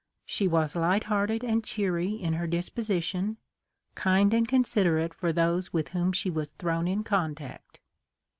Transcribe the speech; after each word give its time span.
She 0.25 0.47
was 0.47 0.75
light 0.75 1.03
hearted 1.03 1.43
and 1.43 1.63
cheery 1.63 2.09
in 2.13 2.33
her 2.33 2.47
disposition, 2.47 3.37
kind 3.93 4.33
and 4.33 4.47
considerate 4.47 5.13
for 5.13 5.31
those 5.31 5.73
with 5.73 5.89
whom 5.89 6.11
she 6.11 6.31
was 6.31 6.49
thrown 6.57 6.87
in 6.87 7.03
contact. 7.03 7.79